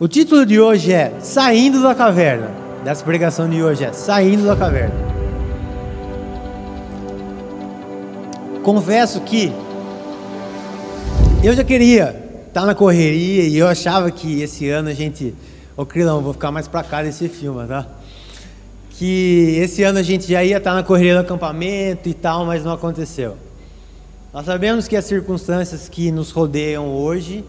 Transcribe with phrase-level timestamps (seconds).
[0.00, 2.52] O título de hoje é Saindo da Caverna.
[2.84, 4.94] Dessa pregação de hoje é Saindo da Caverna.
[8.62, 9.52] Confesso que
[11.42, 12.14] eu já queria
[12.46, 15.34] estar na correria e eu achava que esse ano a gente.
[15.76, 17.84] Ô Crilão, vou ficar mais pra cá desse filme, tá?
[18.90, 22.62] Que esse ano a gente já ia estar na correria do acampamento e tal, mas
[22.62, 23.36] não aconteceu.
[24.32, 27.44] Nós sabemos que as circunstâncias que nos rodeiam hoje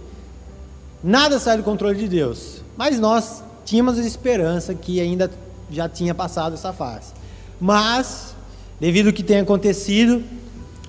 [1.03, 2.61] Nada sai do controle de Deus.
[2.77, 5.29] Mas nós tínhamos esperança que ainda
[5.69, 7.13] já tinha passado essa fase.
[7.59, 8.35] Mas,
[8.79, 10.23] devido ao que tem acontecido,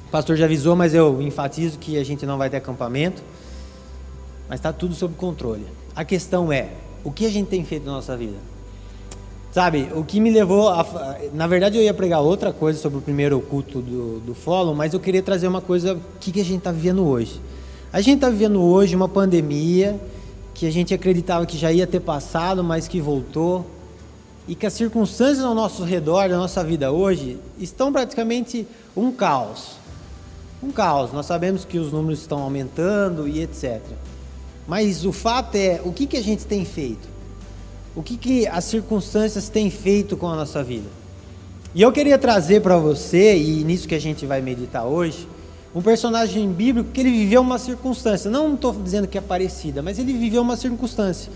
[0.06, 3.23] o pastor já avisou, mas eu enfatizo que a gente não vai ter acampamento.
[4.48, 5.66] Mas está tudo sob controle.
[5.95, 6.70] A questão é:
[7.04, 8.37] o que a gente tem feito na nossa vida?
[9.52, 10.87] Sabe, o que me levou a.
[11.32, 14.92] Na verdade, eu ia pregar outra coisa sobre o primeiro culto do, do Follow, mas
[14.95, 17.40] eu queria trazer uma coisa: o que, que a gente está vivendo hoje?
[17.93, 20.01] A gente está vivendo hoje uma pandemia
[20.55, 23.66] que a gente acreditava que já ia ter passado, mas que voltou,
[24.47, 28.66] e que as circunstâncias ao nosso redor, da nossa vida hoje, estão praticamente
[28.97, 29.73] um caos.
[30.63, 31.13] Um caos.
[31.13, 33.80] Nós sabemos que os números estão aumentando e etc.
[34.69, 37.09] Mas o fato é, o que, que a gente tem feito?
[37.97, 40.88] O que, que as circunstâncias têm feito com a nossa vida?
[41.75, 45.27] E eu queria trazer para você, e nisso que a gente vai meditar hoje,
[45.74, 49.99] um personagem bíblico que ele viveu uma circunstância, não estou dizendo que é parecida, mas
[49.99, 51.30] ele viveu uma circunstância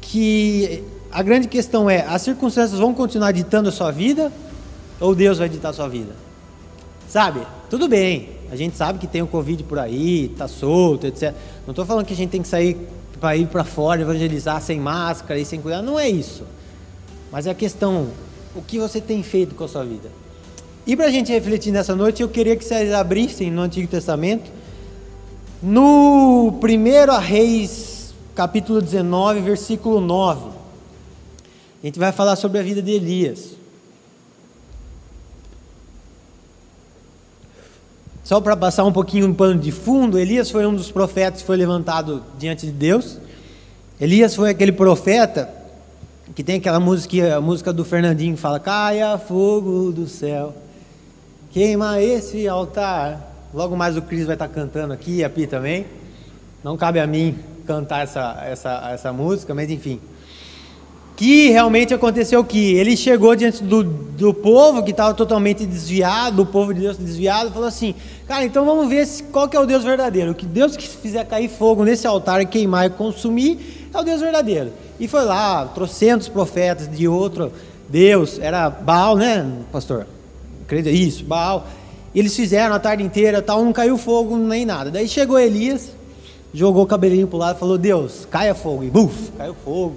[0.00, 4.32] que a grande questão é: as circunstâncias vão continuar ditando a sua vida
[5.00, 6.14] ou Deus vai ditar a sua vida?
[7.08, 7.40] Sabe?
[7.70, 11.34] Tudo bem, a gente sabe que tem o Covid por aí, está solto, etc.
[11.66, 12.76] Não estou falando que a gente tem que sair
[13.20, 16.44] para ir para fora, evangelizar sem máscara e sem cuidado, não é isso.
[17.30, 18.08] Mas é a questão:
[18.54, 20.10] o que você tem feito com a sua vida?
[20.88, 24.50] E para a gente refletir nessa noite, eu queria que vocês abrissem no Antigo Testamento,
[25.62, 30.48] no 1 Reis, capítulo 19, versículo 9.
[30.48, 33.50] A gente vai falar sobre a vida de Elias.
[38.24, 41.46] Só para passar um pouquinho um pano de fundo, Elias foi um dos profetas que
[41.46, 43.18] foi levantado diante de Deus.
[44.00, 45.50] Elias foi aquele profeta
[46.34, 50.54] que tem aquela música, a música do Fernandinho que fala: Caia fogo do céu
[51.50, 53.48] Queima esse altar.
[53.54, 55.86] Logo mais o Cris vai estar cantando aqui, a Pi também.
[56.62, 59.98] Não cabe a mim cantar essa, essa, essa música, mas enfim.
[61.16, 66.46] Que realmente aconteceu que ele chegou diante do, do povo que estava totalmente desviado, o
[66.46, 67.94] povo de Deus desviado, falou assim:
[68.26, 70.34] Cara, então vamos ver qual que é o Deus verdadeiro.
[70.34, 74.70] Que Deus que fizer cair fogo nesse altar queimar e consumir é o Deus verdadeiro.
[75.00, 77.50] E foi lá, trocentos profetas de outro
[77.88, 80.06] Deus, era Baal, né, pastor?
[80.72, 81.66] Isso, Baal.
[82.14, 84.90] Eles fizeram a tarde inteira, tal, não caiu fogo nem nada.
[84.90, 85.92] Daí chegou Elias,
[86.52, 88.84] jogou o cabelinho para o lado falou: Deus, caia fogo.
[88.84, 89.96] E buf, caiu fogo.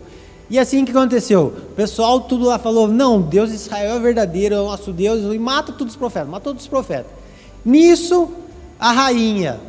[0.50, 1.54] E assim que aconteceu?
[1.72, 5.34] O pessoal tudo lá falou: Não, Deus de Israel é verdadeiro, é o nosso Deus,
[5.34, 7.12] e mata todos os profetas, mata todos os profetas.
[7.64, 8.30] Nisso,
[8.80, 9.60] a rainha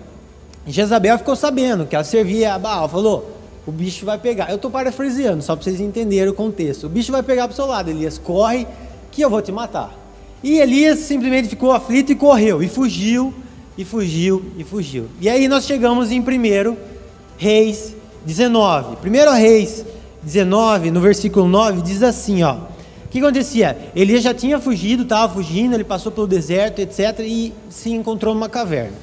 [0.66, 3.30] Jezabel ficou sabendo que ela servia a Baal, falou:
[3.66, 4.50] O bicho vai pegar.
[4.50, 6.86] Eu estou parafraseando, só para vocês entenderem o contexto.
[6.86, 8.66] O bicho vai pegar para o seu lado, Elias, corre
[9.10, 10.01] que eu vou te matar.
[10.42, 13.32] E Elias simplesmente ficou aflito e correu, e fugiu,
[13.78, 15.06] e fugiu, e fugiu.
[15.20, 16.76] E aí nós chegamos em 1
[17.38, 17.94] Reis
[18.26, 18.96] 19.
[18.96, 19.84] 1 Reis
[20.22, 22.54] 19, no versículo 9, diz assim: ó.
[22.54, 23.76] O que acontecia?
[23.94, 28.48] Elias já tinha fugido, estava fugindo, ele passou pelo deserto, etc., e se encontrou numa
[28.48, 28.96] caverna.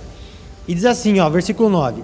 [0.67, 2.03] E diz assim, ó, versículo 9: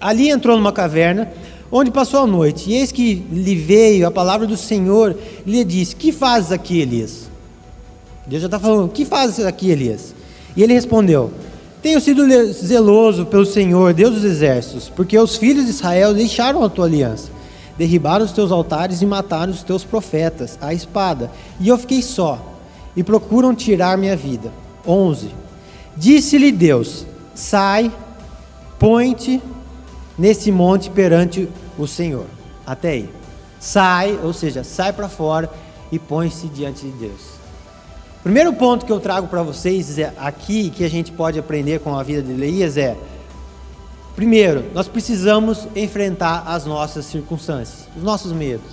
[0.00, 1.32] Ali entrou numa caverna,
[1.72, 5.16] onde passou a noite, e eis que lhe veio a palavra do Senhor,
[5.46, 7.33] e lhe disse: Que fazes aqui, Elias?
[8.26, 10.14] Deus já está falando: O que fazes aqui, Elias?
[10.56, 11.30] E ele respondeu:
[11.82, 16.68] Tenho sido zeloso pelo Senhor, Deus dos exércitos, porque os filhos de Israel deixaram a
[16.68, 17.30] tua aliança,
[17.76, 21.30] derribaram os teus altares e mataram os teus profetas, a espada,
[21.60, 22.40] e eu fiquei só,
[22.96, 24.52] e procuram tirar minha vida.
[24.86, 25.28] 11.
[25.96, 27.92] Disse-lhe Deus: Sai,
[28.78, 29.40] põe-te
[30.18, 31.48] nesse monte perante
[31.78, 32.26] o Senhor.
[32.66, 33.10] Até aí.
[33.60, 35.50] Sai, ou seja, sai para fora
[35.90, 37.33] e põe-se diante de Deus.
[38.24, 41.94] Primeiro ponto que eu trago para vocês é aqui, que a gente pode aprender com
[41.94, 42.96] a vida de Elias é:
[44.16, 48.70] primeiro, nós precisamos enfrentar as nossas circunstâncias, os nossos medos.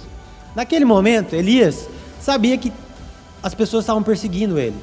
[0.56, 1.90] Naquele momento, Elias
[2.22, 2.72] sabia que
[3.44, 4.78] as pessoas estavam perseguindo ele,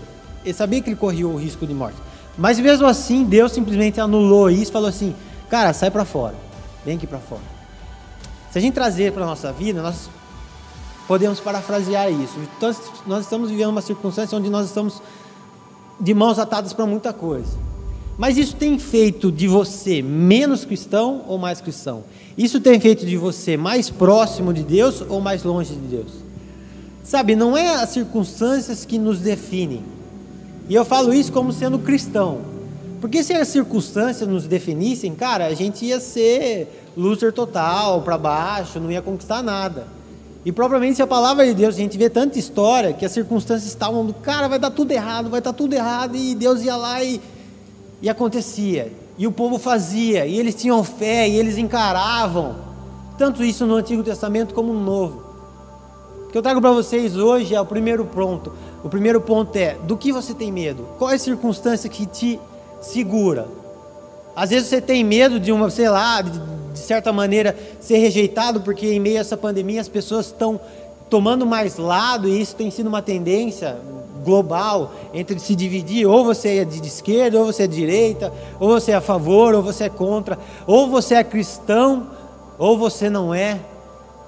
[0.44, 1.96] ele sabia que ele corria o risco de morte.
[2.36, 5.14] Mas mesmo assim, Deus simplesmente anulou isso e falou assim:
[5.48, 6.34] cara, sai para fora,
[6.84, 7.40] vem aqui para fora.
[8.50, 10.10] Se a gente trazer para a nossa vida, nós
[11.08, 12.38] podemos parafrasear isso.
[12.56, 12.72] Então,
[13.06, 15.00] nós estamos vivendo uma circunstância onde nós estamos
[15.98, 17.56] de mãos atadas para muita coisa.
[18.18, 22.04] Mas isso tem feito de você menos cristão ou mais cristão?
[22.36, 26.12] Isso tem feito de você mais próximo de Deus ou mais longe de Deus?
[27.02, 29.82] Sabe, não é as circunstâncias que nos definem.
[30.68, 32.40] E eu falo isso como sendo cristão.
[33.00, 38.78] Porque se as circunstâncias nos definissem, cara, a gente ia ser loser total, para baixo,
[38.78, 39.97] não ia conquistar nada.
[40.44, 43.68] E propriamente se a palavra de Deus, a gente vê tanta história que as circunstâncias
[43.68, 47.02] estavam do cara, vai dar tudo errado, vai estar tudo errado, e Deus ia lá
[47.02, 47.20] e,
[48.00, 48.92] e acontecia.
[49.18, 52.56] E o povo fazia, e eles tinham fé, e eles encaravam.
[53.18, 55.28] Tanto isso no Antigo Testamento como no Novo.
[56.28, 58.52] O que eu trago para vocês hoje é o primeiro ponto.
[58.84, 60.86] O primeiro ponto é: do que você tem medo?
[60.98, 62.38] Qual é a circunstância que te
[62.80, 63.48] segura?
[64.36, 66.38] Às vezes você tem medo de uma, sei lá, de,
[66.78, 70.60] de certa maneira ser rejeitado, porque em meio a essa pandemia as pessoas estão
[71.10, 73.76] tomando mais lado, e isso tem sido uma tendência
[74.24, 78.68] global entre se dividir, ou você é de esquerda, ou você é de direita, ou
[78.68, 82.08] você é a favor, ou você é contra, ou você é cristão,
[82.58, 83.58] ou você não é.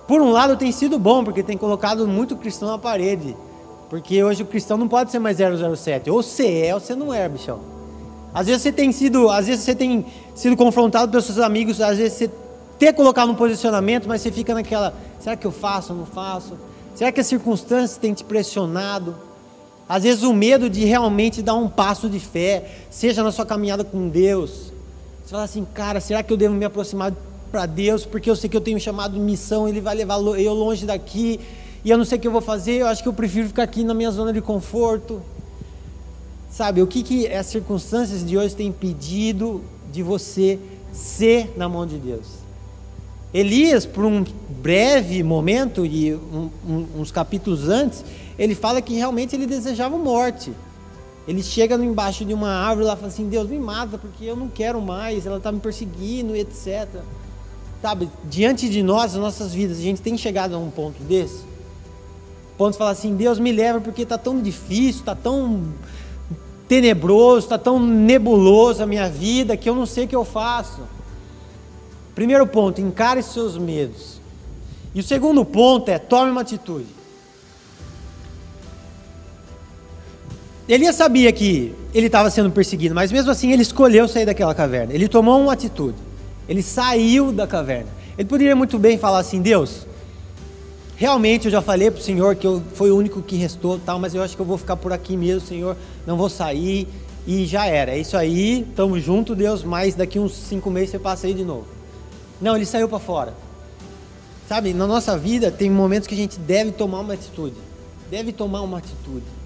[0.08, 3.36] Por um lado tem sido bom, porque tem colocado muito cristão na parede.
[3.88, 6.10] Porque hoje o cristão não pode ser mais 007.
[6.10, 7.79] Ou você é ou você não é, bichão.
[8.32, 11.98] Às vezes você tem sido, às vezes você tem sido confrontado pelos seus amigos, às
[11.98, 12.30] vezes você
[12.78, 16.54] ter colocado um posicionamento, mas você fica naquela, será que eu faço ou não faço?
[16.94, 19.14] Será que as circunstâncias têm te pressionado?
[19.88, 23.82] Às vezes o medo de realmente dar um passo de fé, seja na sua caminhada
[23.82, 24.72] com Deus.
[25.24, 27.12] Você fala assim, cara, será que eu devo me aproximar
[27.50, 30.18] para Deus, porque eu sei que eu tenho um chamado de missão, Ele vai levar
[30.18, 31.40] eu longe daqui,
[31.84, 33.64] e eu não sei o que eu vou fazer, eu acho que eu prefiro ficar
[33.64, 35.20] aqui na minha zona de conforto.
[36.50, 39.62] Sabe, o que, que as circunstâncias de hoje têm impedido
[39.92, 40.58] de você
[40.92, 42.26] ser na mão de Deus?
[43.32, 44.24] Elias, por um
[44.60, 48.04] breve momento, e um, um, uns capítulos antes,
[48.36, 50.52] ele fala que realmente ele desejava morte.
[51.28, 54.34] Ele chega embaixo de uma árvore lá e fala assim: Deus me mata porque eu
[54.34, 56.88] não quero mais, ela está me perseguindo, etc.
[57.80, 61.44] Sabe, diante de nós, as nossas vidas, a gente tem chegado a um ponto desse?
[62.58, 65.72] Ponto de falar assim: Deus me leva porque está tão difícil, está tão
[66.70, 70.82] tenebroso, está tão nebuloso a minha vida que eu não sei o que eu faço.
[72.14, 74.20] Primeiro ponto, encare seus medos.
[74.94, 76.86] E o segundo ponto é tome uma atitude.
[80.68, 84.94] Elias sabia que ele estava sendo perseguido, mas mesmo assim ele escolheu sair daquela caverna.
[84.94, 85.98] Ele tomou uma atitude.
[86.48, 87.88] Ele saiu da caverna.
[88.16, 89.88] Ele poderia muito bem falar assim: Deus,
[91.00, 93.98] Realmente eu já falei para o Senhor que eu foi o único que restou, tal,
[93.98, 95.74] mas eu acho que eu vou ficar por aqui mesmo, Senhor,
[96.06, 96.86] não vou sair
[97.26, 97.92] e já era.
[97.92, 101.42] É isso aí, estamos juntos, Deus, mas daqui uns cinco meses você passa aí de
[101.42, 101.64] novo.
[102.38, 103.32] Não, ele saiu para fora.
[104.46, 107.56] Sabe, na nossa vida tem momentos que a gente deve tomar uma atitude.
[108.10, 109.39] Deve tomar uma atitude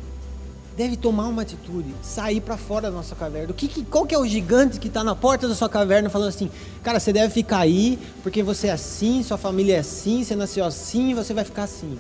[0.77, 3.51] deve tomar uma atitude, sair para fora da nossa caverna.
[3.51, 6.11] O que, que, qual que é o gigante que está na porta da sua caverna
[6.11, 6.51] falando assim,
[6.83, 10.65] cara, você deve ficar aí porque você é assim, sua família é assim, você nasceu
[10.65, 11.97] assim, você vai ficar assim.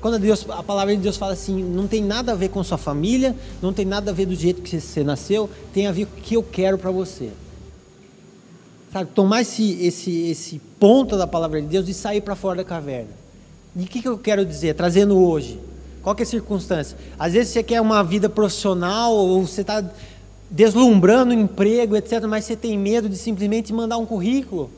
[0.00, 2.78] Quando Deus, a palavra de Deus fala assim, não tem nada a ver com sua
[2.78, 6.18] família, não tem nada a ver do jeito que você nasceu, tem a ver com
[6.18, 7.30] o que eu quero para você.
[8.90, 12.64] Sabe, tomar esse, esse, esse ponto da palavra de Deus e sair para fora da
[12.64, 13.10] caverna.
[13.76, 14.74] E o que, que eu quero dizer?
[14.74, 15.60] Trazendo hoje
[16.02, 16.96] qual é a circunstância?
[17.18, 19.84] Às vezes você quer uma vida profissional ou você está
[20.50, 24.70] deslumbrando um emprego, etc., mas você tem medo de simplesmente mandar um currículo.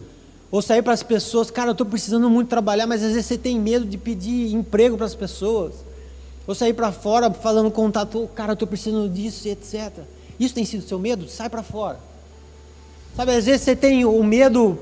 [0.50, 3.38] Ou sair para as pessoas, cara, eu estou precisando muito trabalhar, mas às vezes você
[3.38, 5.73] tem medo de pedir emprego para as pessoas.
[6.47, 9.90] Ou sair para fora falando contato, cara, eu estou precisando disso, etc.
[10.38, 11.26] Isso tem sido seu medo?
[11.28, 11.99] Sai para fora.
[13.16, 14.78] Sabe, às vezes você tem o medo,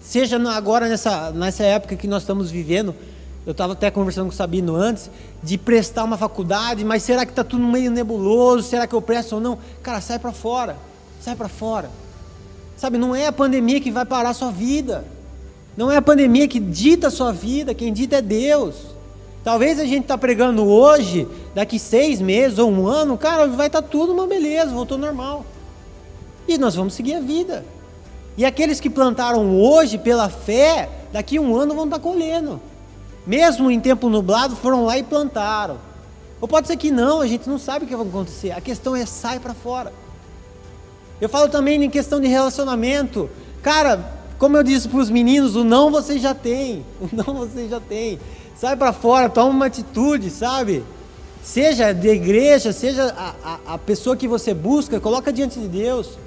[0.00, 2.94] seja agora nessa, nessa época que nós estamos vivendo,
[3.46, 5.10] eu estava até conversando com o Sabino antes,
[5.42, 8.66] de prestar uma faculdade, mas será que está tudo meio nebuloso?
[8.66, 9.58] Será que eu presto ou não?
[9.82, 10.76] Cara, sai para fora.
[11.20, 11.90] Sai para fora.
[12.76, 15.04] Sabe, não é a pandemia que vai parar a sua vida.
[15.76, 18.76] Não é a pandemia que dita a sua vida, quem dita é Deus.
[19.42, 23.82] Talvez a gente está pregando hoje, daqui seis meses ou um ano, cara, vai estar
[23.82, 25.44] tá tudo uma beleza, voltou normal.
[26.48, 27.64] E nós vamos seguir a vida.
[28.38, 32.58] E aqueles que plantaram hoje pela fé, daqui um ano vão estar tá colhendo
[33.26, 35.78] mesmo em tempo nublado, foram lá e plantaram.
[36.40, 38.50] Ou pode ser que não, a gente não sabe o que vai acontecer.
[38.50, 39.92] A questão é sai para fora.
[41.20, 43.30] Eu falo também em questão de relacionamento.
[43.62, 43.98] Cara,
[44.38, 46.84] como eu disse para os meninos, o não você já tem.
[47.00, 48.18] O não você já tem.
[48.54, 50.84] Sai para fora, toma uma atitude, sabe?
[51.42, 56.18] Seja de igreja, seja a, a, a pessoa que você busca, coloca diante de Deus.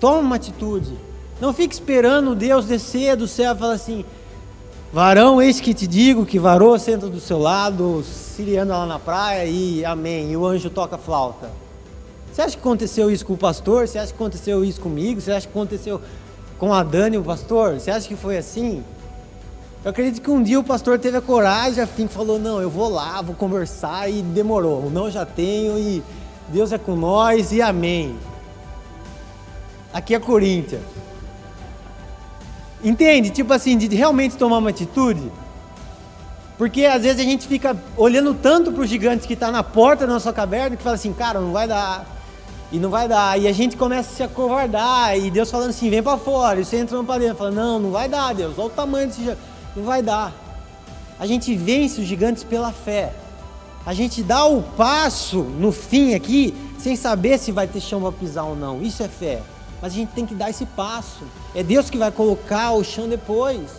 [0.00, 0.94] Toma uma atitude.
[1.40, 4.04] Não fique esperando Deus descer do céu e falar assim:
[4.94, 9.44] Varão, eis que te digo que varou senta do seu lado, Siriano lá na praia
[9.44, 10.30] e amém.
[10.30, 11.50] E o anjo toca flauta.
[12.32, 13.88] Você acha que aconteceu isso com o pastor?
[13.88, 15.20] Você acha que aconteceu isso comigo?
[15.20, 16.00] Você acha que aconteceu
[16.60, 17.80] com a Dani, o pastor?
[17.80, 18.84] Você acha que foi assim?
[19.84, 22.88] Eu acredito que um dia o pastor teve a coragem, afim, falou: Não, eu vou
[22.88, 24.88] lá, vou conversar, e demorou.
[24.90, 26.04] Não já tenho, e
[26.50, 28.16] Deus é com nós, e amém.
[29.92, 30.82] Aqui é Corinthians.
[32.84, 33.30] Entende?
[33.30, 35.32] Tipo assim, de realmente tomar uma atitude.
[36.58, 40.06] Porque às vezes a gente fica olhando tanto para os gigantes que está na porta
[40.06, 42.06] da nossa caverna que fala assim, cara, não vai dar.
[42.70, 43.40] E não vai dar.
[43.40, 45.18] E a gente começa a se acovardar.
[45.18, 46.60] E Deus falando assim, vem para fora.
[46.60, 47.36] E você entra para dentro.
[47.36, 48.58] Fala, não, não vai dar, Deus.
[48.58, 49.40] Olha o tamanho desse gigante.
[49.74, 50.32] Não vai dar.
[51.18, 53.12] A gente vence os gigantes pela fé.
[53.86, 58.12] A gente dá o passo no fim aqui, sem saber se vai ter chão para
[58.12, 58.82] pisar ou não.
[58.82, 59.42] Isso é fé.
[59.84, 61.24] Mas a gente tem que dar esse passo.
[61.54, 63.70] É Deus que vai colocar o chão depois.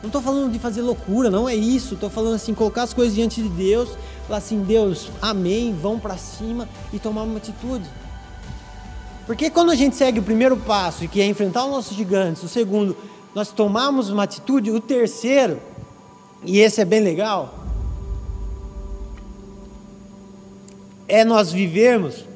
[0.00, 1.94] Não estou falando de fazer loucura, não é isso.
[1.94, 3.88] Estou falando assim, colocar as coisas diante de Deus,
[4.28, 7.90] falar assim, Deus, amém, vão para cima e tomar uma atitude.
[9.26, 12.48] Porque quando a gente segue o primeiro passo, que é enfrentar os nossos gigantes, o
[12.48, 12.96] segundo,
[13.34, 15.60] nós tomamos uma atitude, o terceiro,
[16.44, 17.64] e esse é bem legal,
[21.08, 22.27] é nós vivermos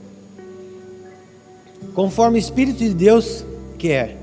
[1.95, 3.45] conforme o Espírito de Deus
[3.79, 4.19] quer.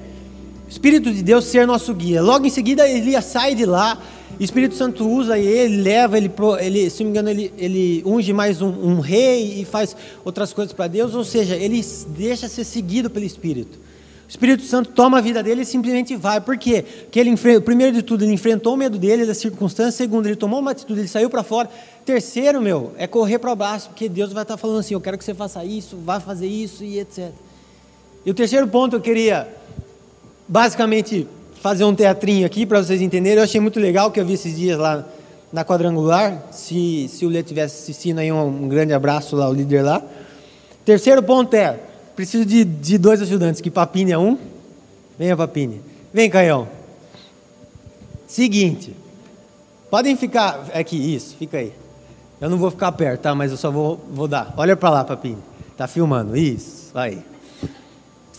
[0.68, 2.22] O Espírito de Deus ser nosso guia.
[2.22, 4.00] Logo em seguida, Elias sai de lá,
[4.40, 8.32] o Espírito Santo usa ele, leva ele, ele se não me engano, ele, ele unge
[8.32, 12.64] mais um, um rei e faz outras coisas para Deus, ou seja, ele deixa ser
[12.64, 13.78] seguido pelo Espírito.
[13.78, 16.40] O Espírito Santo toma a vida dele e simplesmente vai.
[16.40, 16.84] Por quê?
[16.84, 19.96] Porque ele, primeiro de tudo, ele enfrentou o medo dele, das circunstâncias.
[19.96, 21.68] Segundo, ele tomou uma atitude, ele saiu para fora.
[22.06, 25.24] Terceiro, meu, é correr para baixo, porque Deus vai estar falando assim: eu quero que
[25.24, 27.32] você faça isso, vá fazer isso e etc.
[28.30, 29.48] E o terceiro ponto eu queria,
[30.48, 31.26] basicamente,
[31.64, 33.40] fazer um teatrinho aqui para vocês entenderem.
[33.40, 35.04] Eu achei muito legal que eu vi esses dias lá
[35.52, 36.44] na quadrangular.
[36.52, 40.04] Se, se o Lê estivesse assistindo aí, um, um, grande abraço lá, o líder lá.
[40.86, 41.80] Terceiro ponto é:
[42.16, 43.62] preciso de, de dois ajudantes.
[43.62, 44.38] Que Papine é um.
[45.18, 45.82] Venha, Papine.
[46.14, 46.68] Vem, Caião.
[48.28, 48.96] Seguinte.
[49.90, 50.68] Podem ficar.
[50.76, 51.74] Aqui, isso, fica aí.
[52.40, 53.34] Eu não vou ficar perto, tá?
[53.34, 54.54] Mas eu só vou, vou dar.
[54.56, 55.40] Olha para lá, Papine.
[55.76, 56.38] Tá filmando.
[56.38, 57.24] Isso, aí.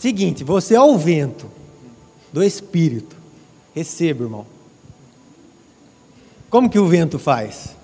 [0.01, 1.45] Seguinte, você é o vento
[2.33, 3.15] do Espírito.
[3.71, 4.47] Receba, irmão.
[6.49, 7.75] Como que o vento faz?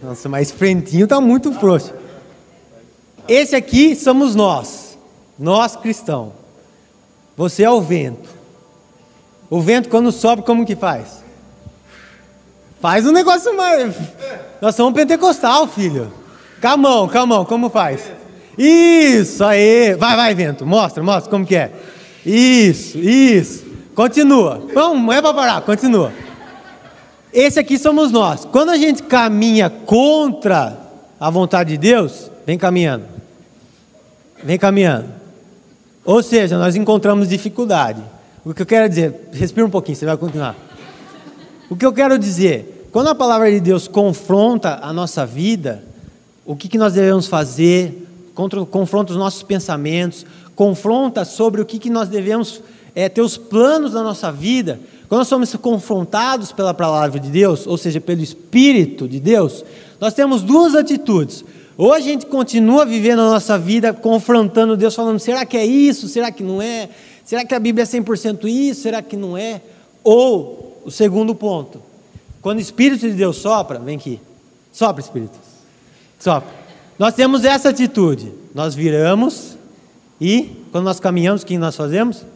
[0.00, 1.92] Nossa, mas frentinho está muito frouxo.
[3.26, 4.96] Esse aqui somos nós,
[5.36, 6.34] nós cristãos.
[7.36, 8.30] Você é o vento.
[9.50, 11.24] O vento quando sobe, como que faz?
[12.80, 13.96] Faz um negócio mais.
[14.62, 16.12] Nós somos pentecostal, filho.
[16.60, 18.19] Camão, camão, como faz?
[18.56, 19.94] Isso, aí.
[19.94, 20.66] Vai, vai, vento.
[20.66, 21.72] Mostra, mostra como que é.
[22.24, 23.64] Isso, isso.
[23.94, 24.62] Continua.
[24.72, 26.12] Vamos, não é para parar, continua.
[27.32, 28.44] Esse aqui somos nós.
[28.44, 30.78] Quando a gente caminha contra
[31.18, 33.04] a vontade de Deus, vem caminhando.
[34.42, 35.08] Vem caminhando.
[36.04, 38.02] Ou seja, nós encontramos dificuldade.
[38.44, 40.56] O que eu quero dizer, respira um pouquinho, você vai continuar.
[41.68, 45.84] O que eu quero dizer, quando a palavra de Deus confronta a nossa vida,
[46.44, 48.08] o que, que nós devemos fazer,
[48.70, 52.62] confronta os nossos pensamentos, confronta sobre o que, que nós devemos
[52.94, 54.80] é, ter os planos da nossa vida.
[55.08, 59.64] Quando nós somos confrontados pela palavra de Deus, ou seja, pelo Espírito de Deus,
[60.00, 61.44] nós temos duas atitudes.
[61.76, 66.08] Ou a gente continua vivendo a nossa vida confrontando Deus, falando: será que é isso?
[66.08, 66.88] Será que não é?
[67.24, 68.82] Será que a Bíblia é 100% isso?
[68.82, 69.62] Será que não é?
[70.04, 71.82] Ou, o segundo ponto,
[72.42, 74.20] quando o Espírito de Deus sopra, vem aqui,
[74.72, 75.38] sopra, Espírito,
[76.18, 76.59] sopra.
[77.00, 78.30] Nós temos essa atitude.
[78.54, 79.56] Nós viramos
[80.20, 82.26] e, quando nós caminhamos, o que nós fazemos?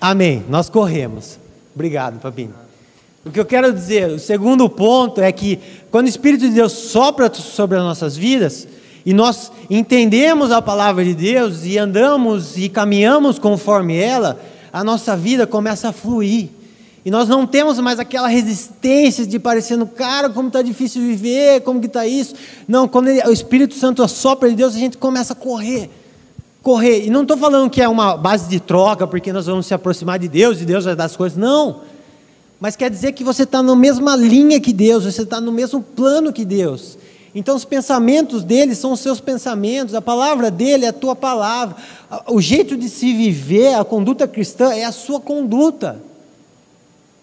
[0.00, 0.44] Amém.
[0.48, 1.36] Nós corremos.
[1.74, 2.54] Obrigado, Papinho.
[3.26, 5.58] O que eu quero dizer, o segundo ponto é que
[5.90, 8.68] quando o Espírito de Deus sopra sobre as nossas vidas
[9.04, 14.40] e nós entendemos a palavra de Deus e andamos e caminhamos conforme ela,
[14.72, 16.50] a nossa vida começa a fluir.
[17.04, 21.80] E nós não temos mais aquela resistência de parecendo, cara, como está difícil viver, como
[21.80, 22.34] que está isso.
[22.68, 25.90] Não, quando ele, o Espírito Santo assopra de Deus, a gente começa a correr.
[26.62, 27.04] Correr.
[27.04, 30.18] E não estou falando que é uma base de troca, porque nós vamos se aproximar
[30.20, 31.36] de Deus e Deus vai dar as coisas.
[31.36, 31.80] Não.
[32.60, 35.82] Mas quer dizer que você está na mesma linha que Deus, você está no mesmo
[35.82, 36.96] plano que Deus.
[37.34, 41.74] Então os pensamentos dele são os seus pensamentos, a palavra dele é a tua palavra.
[42.28, 46.00] O jeito de se viver, a conduta cristã é a sua conduta.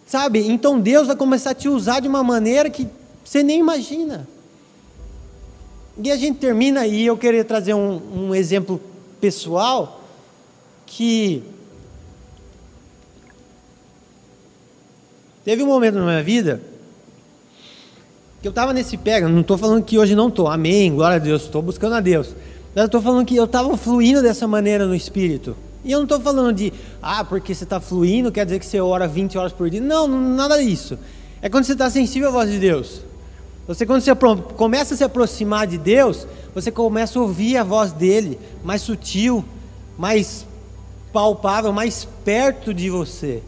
[0.09, 0.39] Sabe?
[0.47, 2.87] Então Deus vai começar a te usar de uma maneira que
[3.23, 4.27] você nem imagina.
[6.03, 8.81] E a gente termina aí, eu queria trazer um, um exemplo
[9.21, 10.03] pessoal
[10.87, 11.43] que
[15.45, 16.59] teve um momento na minha vida
[18.41, 21.19] que eu estava nesse pega, não estou falando que hoje não estou, amém, glória a
[21.19, 22.29] Deus, estou buscando a Deus.
[22.73, 25.55] Mas eu estou falando que eu estava fluindo dessa maneira no Espírito.
[25.83, 28.81] E eu não estou falando de, ah, porque você está fluindo, quer dizer que você
[28.81, 29.79] ora 20 horas por dia.
[29.79, 30.97] Não, nada disso.
[31.41, 33.01] É quando você está sensível à voz de Deus.
[33.67, 34.11] Você, quando você
[34.55, 39.45] começa a se aproximar de Deus, você começa a ouvir a voz dele, mais sutil,
[39.97, 40.45] mais
[41.13, 43.43] palpável, mais perto de você.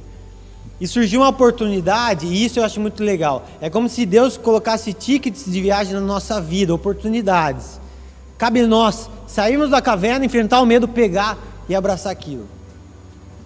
[0.79, 3.47] E surgiu uma oportunidade, e isso eu acho muito legal.
[3.59, 7.79] É como se Deus colocasse tickets de viagem na nossa vida, oportunidades.
[8.37, 11.37] Cabe nós sairmos da caverna, enfrentar o medo, pegar
[11.67, 12.47] e abraçar aquilo.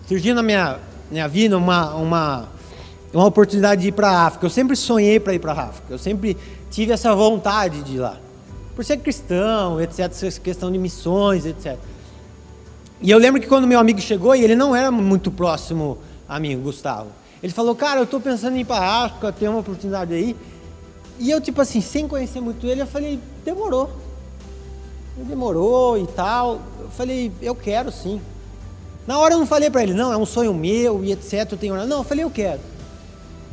[0.07, 0.79] Surgiu na minha,
[1.09, 2.47] minha vida uma, uma,
[3.13, 4.45] uma oportunidade de ir para a África.
[4.45, 5.93] Eu sempre sonhei para ir para a África.
[5.93, 6.37] Eu sempre
[6.69, 8.17] tive essa vontade de ir lá.
[8.75, 11.77] Por ser cristão, etc., questão de missões, etc.
[13.01, 16.39] E eu lembro que quando meu amigo chegou, e ele não era muito próximo a
[16.39, 17.07] mim, Gustavo.
[17.41, 20.35] Ele falou, cara, eu estou pensando em ir para a África, tem uma oportunidade aí.
[21.19, 23.89] E eu, tipo assim, sem conhecer muito ele, eu falei, demorou.
[25.17, 26.59] Demorou e tal.
[26.95, 28.21] Falei, eu quero sim.
[29.05, 31.51] Na hora eu não falei para ele, não, é um sonho meu e etc.
[31.51, 31.85] Eu tenho...
[31.85, 32.59] Não, eu falei, eu quero.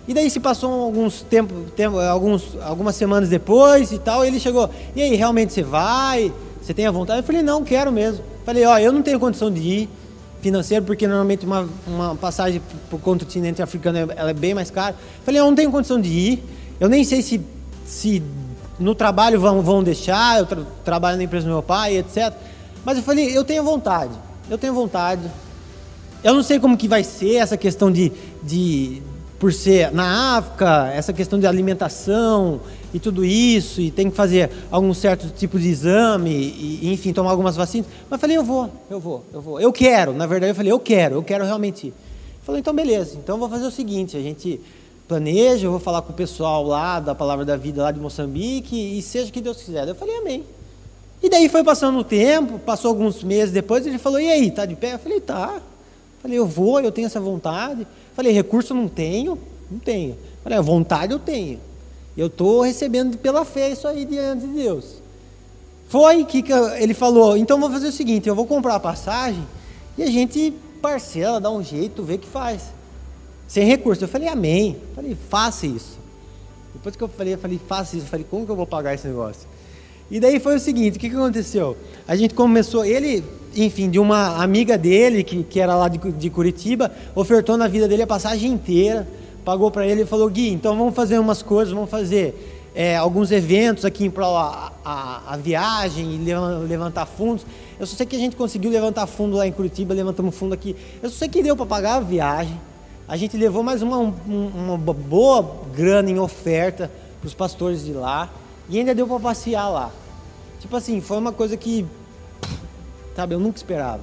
[0.07, 4.41] E daí se passou alguns tempo, tempo alguns, algumas semanas depois e tal, e ele
[4.41, 6.33] chegou, e aí, realmente você vai?
[6.61, 7.21] Você tem a vontade?
[7.21, 8.25] Eu falei, não, quero mesmo.
[8.45, 9.89] Falei, ó, eu não tenho condição de ir
[10.41, 14.71] financeiro, porque normalmente uma, uma passagem para o continente africano é, ela é bem mais
[14.71, 14.97] cara.
[15.25, 16.45] Falei, eu não tenho condição de ir,
[16.81, 17.41] eu nem sei se,
[17.87, 18.21] se
[18.79, 22.33] no trabalho vão, vão deixar, eu tra trabalho na empresa do meu pai, etc.
[22.85, 24.13] Mas eu falei, eu tenho vontade,
[24.51, 25.23] eu tenho vontade.
[26.23, 28.13] Eu não sei como que vai ser essa questão de,
[28.43, 29.03] de
[29.39, 32.61] por ser na África, essa questão de alimentação,
[32.95, 37.31] e tudo isso, e tem que fazer algum certo tipo de exame, e, enfim, tomar
[37.31, 37.87] algumas vacinas.
[38.09, 39.61] Mas eu falei, eu vou, eu vou, eu vou.
[39.61, 41.95] Eu quero, na verdade, eu falei, eu quero, eu quero realmente ir.
[42.45, 44.61] Falei, então beleza, então vou fazer o seguinte, a gente
[45.09, 48.77] planeja, eu vou falar com o pessoal lá da Palavra da Vida lá de Moçambique,
[48.77, 49.89] e seja o que Deus quiser.
[49.89, 50.45] Eu falei, amém.
[51.23, 54.67] E daí foi passando o tempo, passou alguns meses depois, ele falou, e aí, tá
[54.67, 54.95] de pé?
[54.95, 55.61] Eu falei, tá.
[56.21, 57.87] Falei, eu vou, eu tenho essa vontade.
[58.15, 59.39] Falei, recurso não tenho?
[59.71, 60.17] Não tenho.
[60.43, 61.61] Falei, vontade eu tenho.
[62.17, 65.03] Eu estou recebendo pela fé isso aí diante de Deus.
[65.89, 66.45] Foi que
[66.79, 69.43] ele falou: então vou fazer o seguinte, eu vou comprar a passagem
[69.97, 72.63] e a gente parcela, dá um jeito, vê o que faz.
[73.47, 74.03] Sem recurso.
[74.03, 74.79] Eu falei, amém.
[74.95, 75.99] Falei, faça isso.
[76.73, 78.07] Depois que eu falei, eu falei, faça isso.
[78.07, 79.47] Eu falei, como que eu vou pagar esse negócio?
[80.13, 81.77] E daí foi o seguinte, o que, que aconteceu?
[82.07, 83.25] A gente começou, ele,
[83.57, 87.89] enfim, de uma amiga dele, que, que era lá de, de Curitiba, ofertou na vida
[87.89, 89.09] dele a passagem inteira
[89.45, 93.31] pagou para ele e falou: Gui, então vamos fazer umas coisas, vamos fazer é, alguns
[93.31, 96.35] eventos aqui para a, a, a, viagem e
[96.67, 97.45] levantar fundos.
[97.79, 100.77] Eu só sei que a gente conseguiu levantar fundo lá em Curitiba, levantamos fundo aqui.
[101.03, 102.59] Eu só sei que deu para pagar a viagem.
[103.09, 108.31] A gente levou mais uma, uma boa grana em oferta para os pastores de lá
[108.69, 109.91] e ainda deu para passear lá.
[110.63, 111.85] Tipo assim, foi uma coisa que,
[113.17, 114.01] sabe, eu nunca esperava.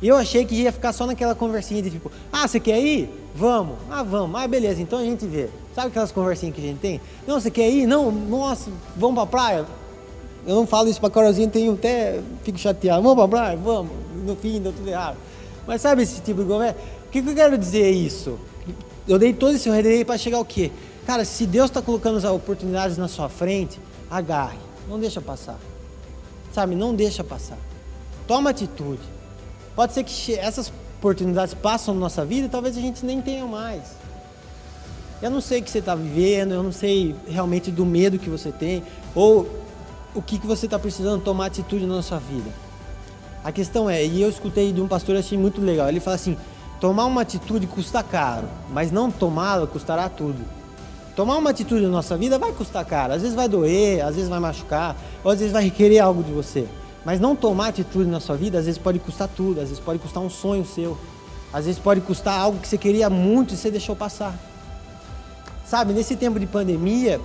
[0.00, 3.10] Eu achei que ia ficar só naquela conversinha de tipo, ah, você quer ir?
[3.34, 3.78] Vamos.
[3.90, 4.40] Ah, vamos.
[4.40, 5.48] Ah, beleza, então a gente vê.
[5.74, 7.00] Sabe aquelas conversinhas que a gente tem?
[7.26, 7.84] Não, você quer ir?
[7.84, 9.66] Não, nossa, vamos pra praia?
[10.46, 13.02] Eu não falo isso pra Carolzinha, tenho até, fico chateado.
[13.02, 13.56] Vamos pra praia?
[13.56, 13.90] Vamos.
[14.24, 15.16] No fim, deu tudo errado.
[15.66, 16.76] Mas sabe esse tipo de conversa?
[17.06, 18.38] O que, que eu quero dizer isso?
[19.08, 20.70] Eu dei todo esse redei para chegar ao quê?
[21.04, 24.58] Cara, se Deus está colocando as oportunidades na sua frente, agarre.
[24.88, 25.58] Não deixa passar.
[26.58, 27.56] Sabe, não deixa passar.
[28.26, 28.98] Toma atitude.
[29.76, 33.46] Pode ser que essas oportunidades passam na nossa vida e talvez a gente nem tenha
[33.46, 33.84] mais.
[35.22, 38.28] Eu não sei o que você está vivendo, eu não sei realmente do medo que
[38.28, 38.82] você tem,
[39.14, 39.48] ou
[40.12, 42.50] o que, que você está precisando tomar atitude na sua vida.
[43.44, 46.36] A questão é, e eu escutei de um pastor achei muito legal, ele fala assim,
[46.80, 50.44] tomar uma atitude custa caro, mas não tomá-la custará tudo.
[51.18, 54.30] Tomar uma atitude na nossa vida vai custar caro, às vezes vai doer, às vezes
[54.30, 56.64] vai machucar, ou às vezes vai requerer algo de você.
[57.04, 59.98] Mas não tomar atitude na sua vida, às vezes pode custar tudo, às vezes pode
[59.98, 60.96] custar um sonho seu,
[61.52, 64.32] às vezes pode custar algo que você queria muito e você deixou passar.
[65.66, 67.20] Sabe, nesse tempo de pandemia,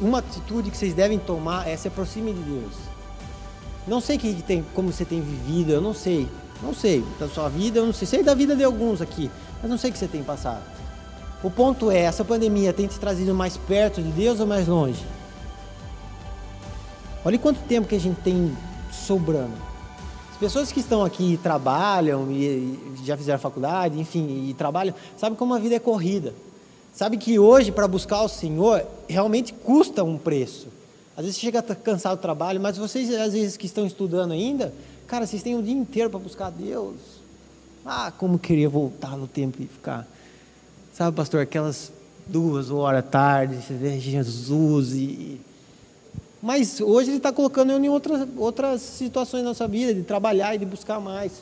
[0.00, 2.74] uma atitude que vocês devem tomar é se aproxime de Deus.
[3.86, 6.28] Não sei que tem, como você tem vivido, eu não sei.
[6.60, 8.08] Não sei da sua vida, eu não sei.
[8.08, 9.30] Sei da vida de alguns aqui,
[9.62, 10.75] mas não sei o que você tem passado.
[11.42, 15.04] O ponto é, essa pandemia tem te trazido mais perto de Deus ou mais longe?
[17.24, 18.56] Olha quanto tempo que a gente tem
[18.90, 19.54] sobrando.
[20.30, 25.36] As pessoas que estão aqui e trabalham e já fizeram faculdade, enfim, e trabalham, sabem
[25.36, 26.34] como a vida é corrida.
[26.92, 30.68] Sabe que hoje, para buscar o Senhor, realmente custa um preço.
[31.16, 34.72] Às vezes chega cansado do trabalho, mas vocês, às vezes, que estão estudando ainda,
[35.06, 36.96] cara, vocês têm o dia inteiro para buscar Deus.
[37.84, 40.06] Ah, como queria voltar no tempo e ficar.
[40.96, 41.92] Sabe, pastor, aquelas
[42.26, 45.38] duas horas tarde, você vê Jesus e
[46.42, 50.54] Mas hoje Ele está colocando eu em outras, outras situações da nossa vida, de trabalhar
[50.54, 51.32] e de buscar mais.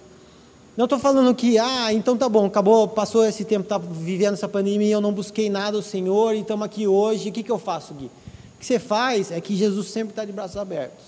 [0.77, 4.49] Não estou falando que, ah, então tá bom, acabou, passou esse tempo, está vivendo essa
[4.49, 7.53] pandemia e eu não busquei nada do Senhor e estamos aqui hoje, o que, que
[7.53, 8.07] eu faço, Gui?
[8.07, 11.05] O que você faz é que Jesus sempre está de braços abertos.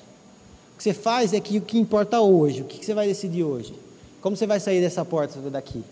[0.72, 3.09] O que você faz é que o que importa hoje, o que, que você vai
[3.09, 3.74] decidir hoje?
[4.20, 5.82] Como você vai sair dessa porta daqui?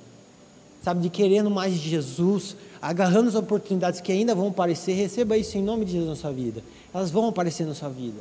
[0.84, 5.56] Sabe, de querendo mais de Jesus, agarrando as oportunidades que ainda vão aparecer, receba isso
[5.56, 6.62] em nome de Jesus na sua vida.
[6.92, 8.20] Elas vão aparecer na sua vida.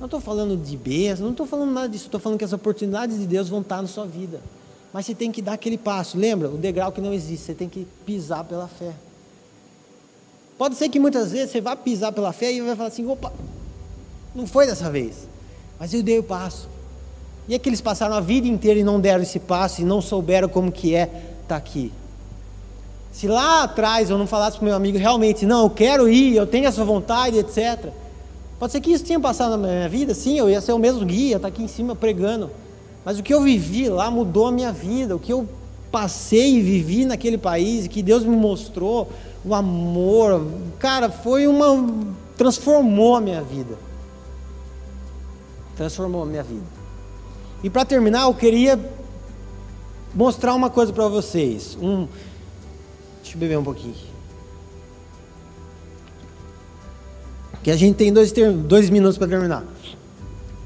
[0.00, 3.18] Não estou falando de bênçãos, não estou falando nada disso, estou falando que as oportunidades
[3.18, 4.40] de Deus vão estar na sua vida.
[4.90, 6.48] Mas você tem que dar aquele passo, lembra?
[6.48, 8.94] O degrau que não existe, você tem que pisar pela fé.
[10.56, 13.30] Pode ser que muitas vezes você vá pisar pela fé e vai falar assim: opa,
[14.34, 15.28] não foi dessa vez,
[15.78, 16.70] mas eu dei o passo.
[17.46, 20.00] E é que eles passaram a vida inteira e não deram esse passo e não
[20.00, 21.92] souberam como que é estar tá aqui.
[23.10, 26.36] Se lá atrás eu não falasse para o meu amigo realmente, não, eu quero ir,
[26.36, 27.90] eu tenho essa vontade, etc.
[28.58, 31.04] Pode ser que isso tenha passado na minha vida, sim, eu ia ser o mesmo
[31.04, 32.50] guia, estar tá aqui em cima pregando.
[33.04, 35.48] Mas o que eu vivi lá mudou a minha vida, o que eu
[35.90, 39.08] passei e vivi naquele país, que Deus me mostrou,
[39.44, 40.46] o amor,
[40.78, 41.86] cara, foi uma.
[42.36, 43.76] transformou a minha vida.
[45.76, 46.66] Transformou a minha vida.
[47.62, 48.78] E para terminar, eu queria
[50.14, 51.78] mostrar uma coisa para vocês.
[51.80, 52.06] Um,
[53.28, 53.94] deixa eu beber um pouquinho.
[57.62, 59.64] Que a gente tem dois, dois minutos para terminar.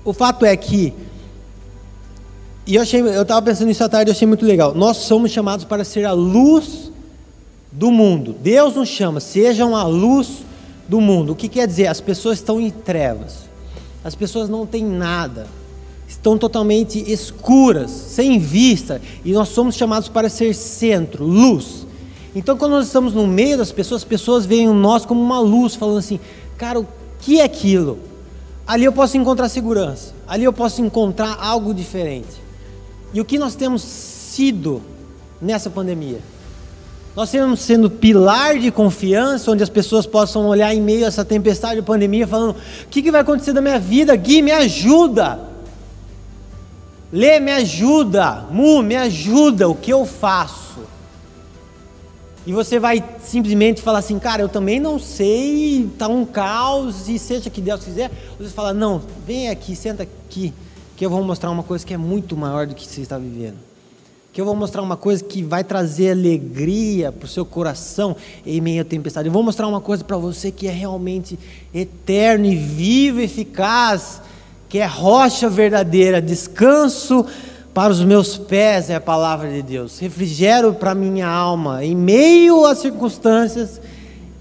[0.04, 0.92] O fato é que
[2.64, 4.72] e eu achei, eu estava pensando nisso à tarde, eu achei muito legal.
[4.72, 6.92] Nós somos chamados para ser a luz
[7.72, 8.36] do mundo.
[8.40, 10.44] Deus nos chama, sejam a luz
[10.88, 11.32] do mundo.
[11.32, 11.88] O que quer dizer?
[11.88, 13.50] As pessoas estão em trevas.
[14.04, 15.48] As pessoas não têm nada.
[16.06, 21.86] Estão totalmente escuras, sem vista, e nós somos chamados para ser centro, luz.
[22.34, 25.74] Então, quando nós estamos no meio das pessoas, as pessoas veem nós como uma luz,
[25.74, 26.18] falando assim:
[26.56, 26.88] "Cara, o
[27.20, 27.98] que é aquilo?"
[28.66, 30.14] Ali eu posso encontrar segurança.
[30.26, 32.40] Ali eu posso encontrar algo diferente.
[33.12, 34.80] E o que nós temos sido
[35.40, 36.20] nessa pandemia?
[37.14, 41.24] Nós temos sendo pilar de confiança, onde as pessoas possam olhar em meio a essa
[41.24, 44.16] tempestade de pandemia, falando: o que, que vai acontecer da minha vida?
[44.16, 45.38] Gui, me ajuda.
[47.12, 48.46] Lê, me ajuda.
[48.50, 49.68] Mu, me ajuda.
[49.68, 50.80] O que eu faço?
[52.44, 57.16] E você vai simplesmente falar assim, cara, eu também não sei, está um caos, e
[57.16, 58.10] seja que Deus quiser.
[58.38, 60.52] Você fala, não, vem aqui, senta aqui
[60.96, 63.56] que eu vou mostrar uma coisa que é muito maior do que você está vivendo.
[64.32, 68.60] Que eu vou mostrar uma coisa que vai trazer alegria para o seu coração em
[68.60, 69.28] meio à tempestade.
[69.28, 71.38] Eu vou mostrar uma coisa para você que é realmente
[71.72, 74.20] eterno e vivo e eficaz,
[74.68, 77.24] que é rocha verdadeira, descanso
[77.74, 81.96] para os meus pés é a palavra de Deus, refrigério para a minha alma, em
[81.96, 83.80] meio às circunstâncias,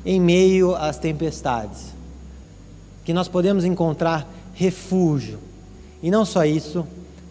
[0.06, 1.94] em meio às tempestades.
[3.06, 5.39] Que nós podemos encontrar refúgio
[6.04, 6.86] e não só isso,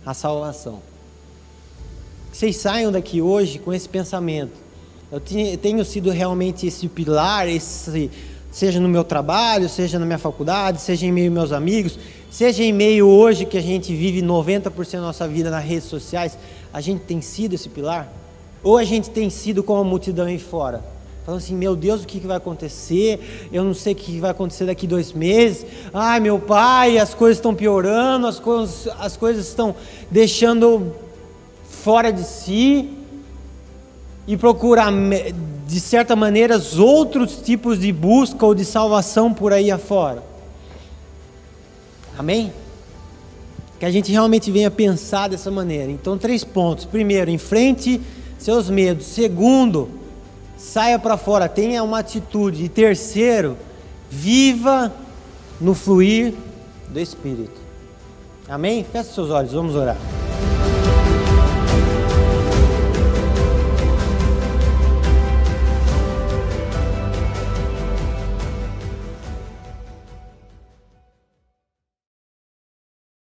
[0.07, 0.81] a salvação.
[2.33, 4.53] Vocês saiam daqui hoje com esse pensamento.
[5.11, 8.11] Eu tenho sido realmente esse pilar, esse,
[8.51, 11.99] seja no meu trabalho, seja na minha faculdade, seja em meio aos meus amigos,
[12.31, 16.39] seja em meio hoje que a gente vive 90% da nossa vida nas redes sociais,
[16.73, 18.11] a gente tem sido esse pilar?
[18.63, 20.85] Ou a gente tem sido como a multidão aí fora?
[21.25, 23.49] Falando assim, meu Deus, o que, vai acontecer?
[23.53, 25.67] Eu não sei o que vai acontecer daqui dois meses.
[25.93, 29.75] Ai, meu pai, as coisas estão piorando, as coisas, as coisas estão
[30.11, 30.95] deixando
[31.65, 32.91] fora de si.
[34.27, 34.93] E procurar,
[35.67, 40.30] de certa maneira, outros tipos de busca ou de salvação por aí afora.
[42.21, 42.53] Amém?
[43.79, 45.91] Que a gente realmente venha pensar dessa maneira.
[45.91, 46.85] Então, três pontos.
[46.85, 47.99] Primeiro, enfrente
[48.39, 49.07] seus medos.
[49.07, 49.89] Segundo,
[50.55, 52.65] saia para fora, tenha uma atitude.
[52.65, 53.57] E terceiro,
[54.11, 54.93] viva
[55.59, 56.35] no fluir
[56.91, 57.59] do Espírito.
[58.47, 58.85] Amém?
[58.85, 59.97] Feche seus olhos, vamos orar.